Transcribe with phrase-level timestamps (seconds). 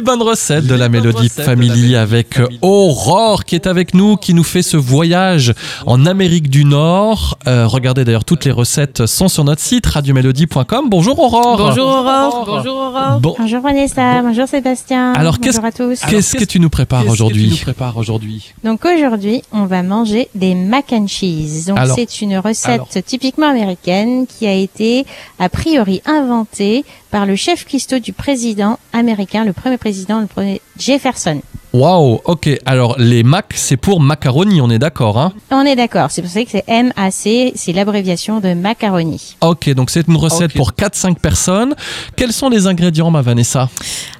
[0.00, 4.44] Les bonnes recettes de la Mélodie Family avec Aurore qui est avec nous, qui nous
[4.44, 5.52] fait ce voyage
[5.84, 7.36] en Amérique du Nord.
[7.46, 10.88] Euh, regardez d'ailleurs, toutes les recettes sont sur notre site radiomélodie.com.
[10.88, 11.58] Bonjour Aurore.
[11.58, 12.44] Bonjour Aurore.
[12.46, 13.20] Bonjour Aurore.
[13.20, 15.12] Bon, Bonjour Vanessa, bonjour Sébastien.
[15.12, 16.00] Alors, bonjour à tous.
[16.08, 18.54] qu'est-ce que tu nous prépares aujourd'hui prépares aujourd'hui?
[18.64, 21.66] Donc aujourd'hui, on va manger des mac and cheese.
[21.66, 25.04] Donc Alors- c'est une recette alors- typiquement américaine qui a été
[25.38, 30.60] a priori inventée par le chef cuistot du président américain, le premier président, le premier
[30.78, 31.40] Jefferson.
[31.72, 32.50] Waouh, ok.
[32.66, 35.32] Alors les mac, c'est pour macaroni, on est d'accord, hein?
[35.52, 39.36] On est d'accord, c'est pour ça que c'est MAC, c'est l'abréviation de macaroni.
[39.40, 41.76] Ok, donc c'est une recette pour 4-5 personnes.
[42.16, 43.68] Quels sont les ingrédients, ma Vanessa?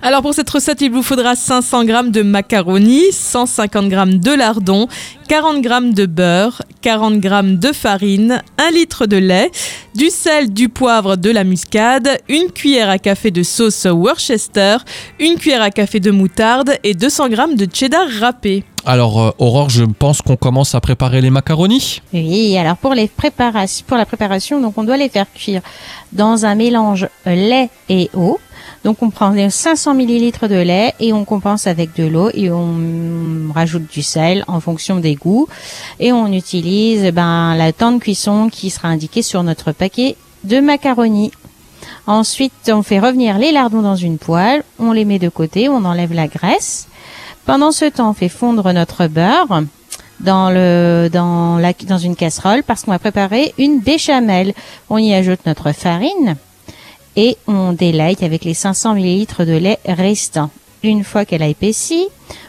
[0.01, 4.87] Alors pour cette recette, il vous faudra 500 g de macaroni, 150 g de lardon,
[5.29, 9.51] 40 g de beurre, 40 g de farine, 1 litre de lait,
[9.95, 14.77] du sel, du poivre, de la muscade, une cuillère à café de sauce Worcester,
[15.19, 18.65] une cuillère à café de moutarde et 200 g de cheddar râpé.
[18.87, 22.01] Alors euh, Aurore, je pense qu'on commence à préparer les macaronis.
[22.13, 25.61] Oui, alors pour les préparations, pour la préparation, donc on doit les faire cuire
[26.13, 28.39] dans un mélange euh, lait et eau.
[28.85, 32.51] Donc on prend les 500 millilitres de lait et on compense avec de l'eau et
[32.51, 35.49] on rajoute du sel en fonction des goûts
[35.99, 40.17] et on utilise eh ben la temps de cuisson qui sera indiquée sur notre paquet
[40.45, 41.31] de macaroni.
[42.07, 45.85] Ensuite, on fait revenir les lardons dans une poêle, on les met de côté, on
[45.85, 46.89] enlève la graisse.
[47.45, 49.63] Pendant ce temps, on fait fondre notre beurre
[50.21, 54.55] dans le dans la dans une casserole parce qu'on va préparer une béchamel.
[54.89, 56.37] On y ajoute notre farine
[57.17, 60.51] et on délaye avec les 500 millilitres de lait restants.
[60.83, 62.09] Une fois qu'elle a épaissi,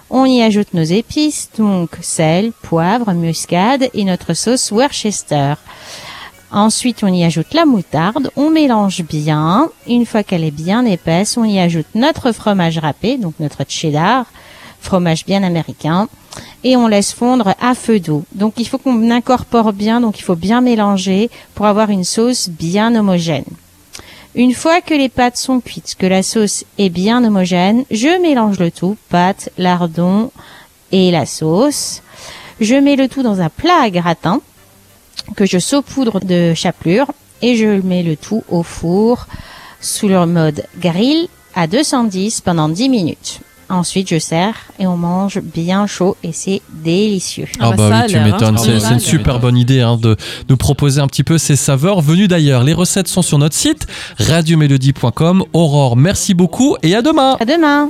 [0.09, 5.55] on y ajoute nos épices, donc sel, poivre, muscade et notre sauce Worcester.
[6.51, 9.69] Ensuite, on y ajoute la moutarde, on mélange bien.
[9.87, 14.25] Une fois qu'elle est bien épaisse, on y ajoute notre fromage râpé, donc notre cheddar,
[14.81, 16.09] fromage bien américain,
[16.63, 18.25] et on laisse fondre à feu d'eau.
[18.33, 22.49] Donc il faut qu'on incorpore bien, donc il faut bien mélanger pour avoir une sauce
[22.49, 23.45] bien homogène.
[24.33, 28.59] Une fois que les pâtes sont cuites, que la sauce est bien homogène, je mélange
[28.59, 30.31] le tout, pâtes, lardons
[30.93, 32.01] et la sauce.
[32.61, 34.39] Je mets le tout dans un plat à gratin
[35.35, 39.27] que je saupoudre de chapelure et je mets le tout au four
[39.81, 43.41] sous le mode grill à 210 pendant 10 minutes.
[43.71, 47.47] Ensuite, je sers et on mange bien chaud et c'est délicieux.
[47.59, 48.25] Ah bah ça a oui, tu hein.
[48.25, 48.55] m'étonnes.
[48.57, 50.17] Ah C'est bah une super bonne idée hein, de
[50.49, 52.65] nous proposer un petit peu ces saveurs venues d'ailleurs.
[52.65, 53.87] Les recettes sont sur notre site
[54.19, 55.45] radiomélodie.com.
[55.53, 57.37] Aurore, merci beaucoup et à demain.
[57.39, 57.89] À demain!